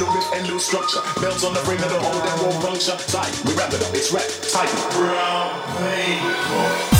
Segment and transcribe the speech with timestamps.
[0.00, 1.00] riff and new structure.
[1.20, 2.96] Belts on the frame of the hold that won't puncture.
[3.10, 4.70] Tight, we wrap it up, it's rap, tight.
[4.96, 6.91] Brown paper.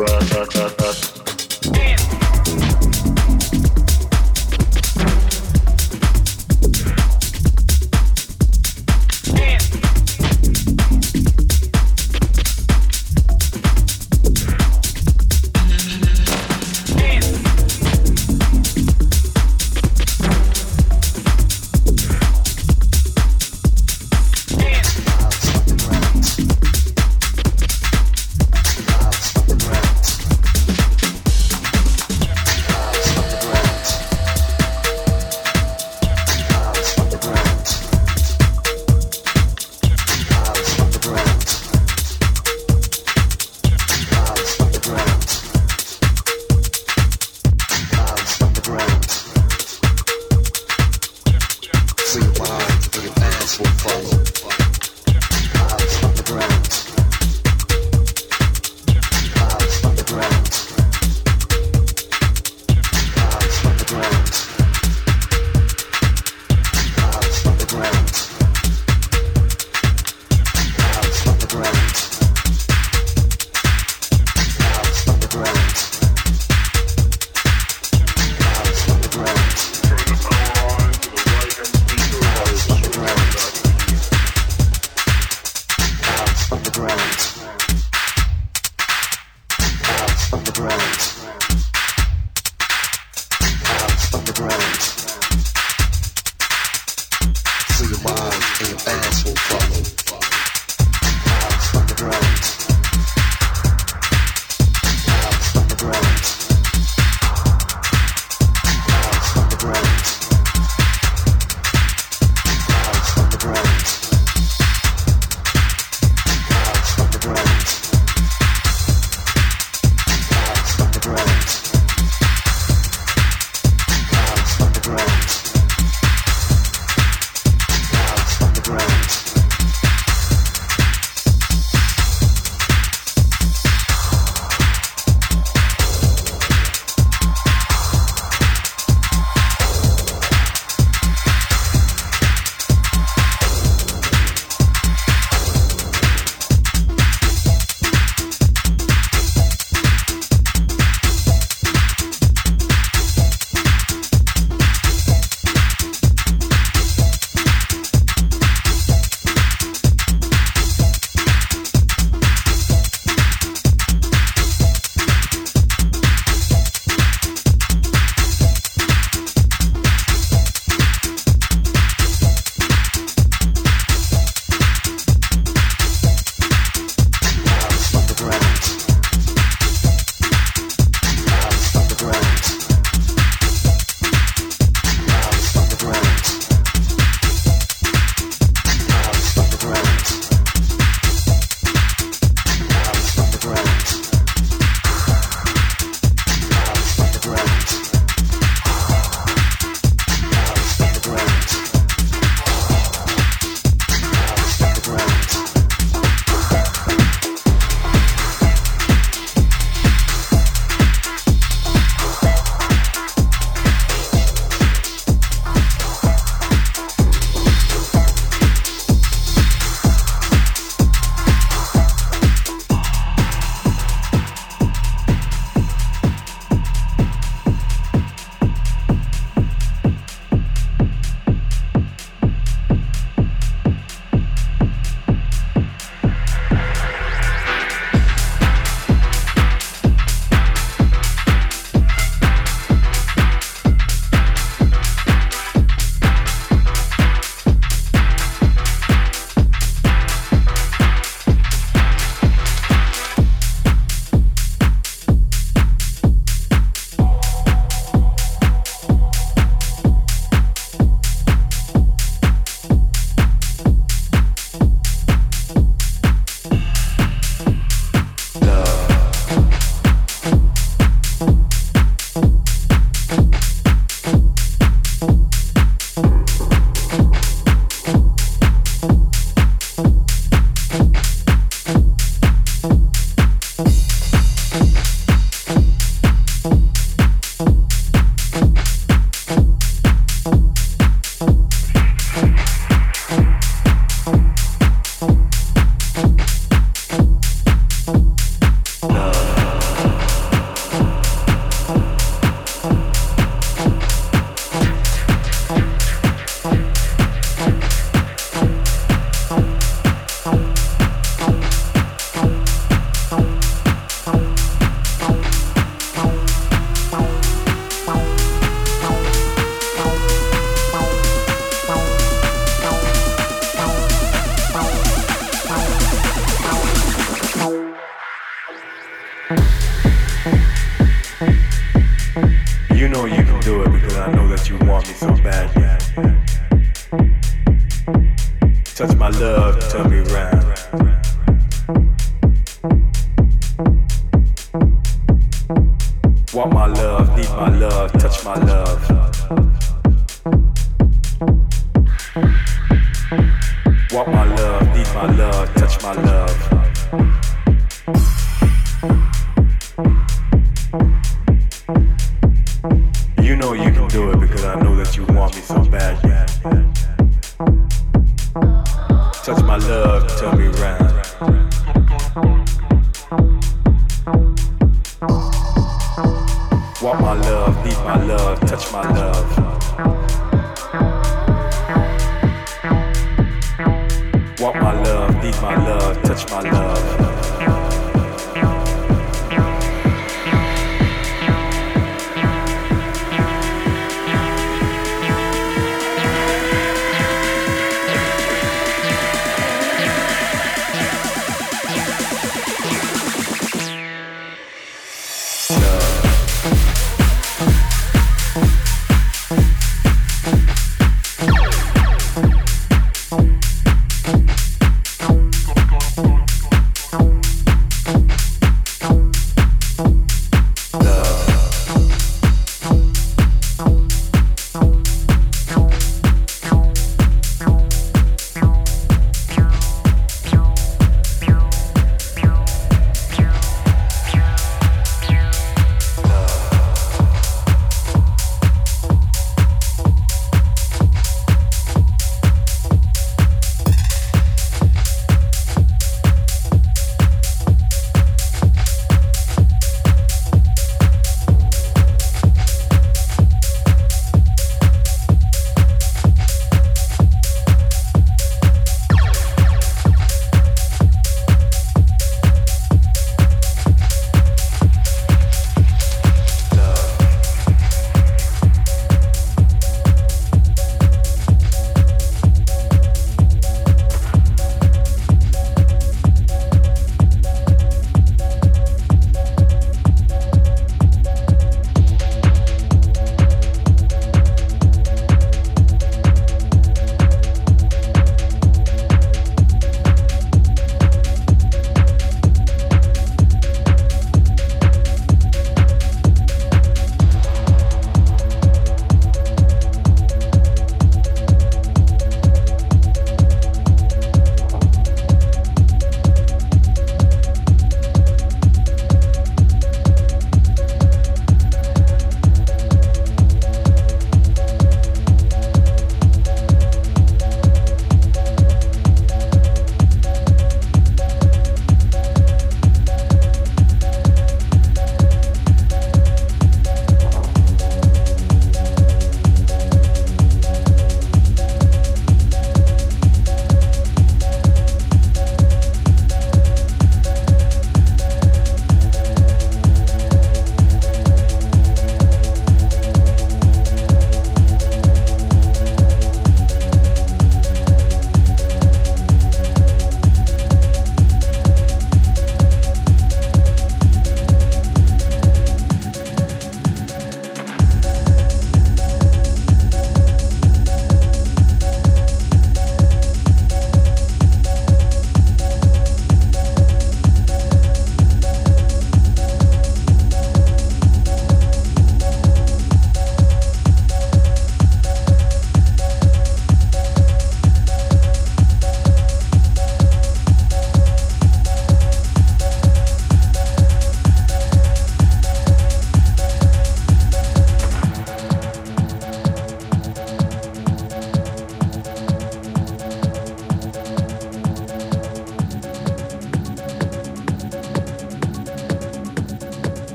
[0.00, 1.19] rock, rock, rock, rock.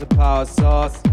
[0.00, 1.09] the power source.